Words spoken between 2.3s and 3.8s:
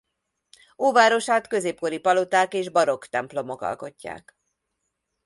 és barokk templomok